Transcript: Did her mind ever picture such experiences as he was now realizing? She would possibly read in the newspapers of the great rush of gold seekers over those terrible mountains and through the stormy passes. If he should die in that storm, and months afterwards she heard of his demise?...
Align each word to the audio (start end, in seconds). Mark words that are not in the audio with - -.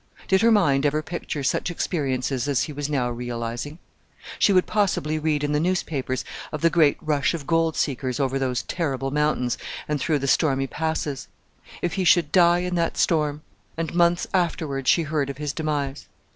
Did 0.27 0.41
her 0.41 0.49
mind 0.49 0.83
ever 0.83 1.03
picture 1.03 1.43
such 1.43 1.69
experiences 1.69 2.47
as 2.47 2.63
he 2.63 2.73
was 2.73 2.89
now 2.89 3.11
realizing? 3.11 3.77
She 4.39 4.51
would 4.51 4.65
possibly 4.65 5.19
read 5.19 5.43
in 5.43 5.51
the 5.51 5.59
newspapers 5.59 6.25
of 6.51 6.61
the 6.61 6.71
great 6.71 6.97
rush 7.01 7.35
of 7.35 7.45
gold 7.45 7.75
seekers 7.75 8.19
over 8.19 8.39
those 8.39 8.63
terrible 8.63 9.11
mountains 9.11 9.59
and 9.87 9.99
through 10.01 10.17
the 10.17 10.27
stormy 10.27 10.65
passes. 10.65 11.27
If 11.83 11.93
he 11.93 12.03
should 12.03 12.31
die 12.31 12.63
in 12.65 12.73
that 12.73 12.97
storm, 12.97 13.43
and 13.77 13.93
months 13.93 14.25
afterwards 14.33 14.89
she 14.89 15.03
heard 15.03 15.29
of 15.29 15.37
his 15.37 15.53
demise?... 15.53 16.07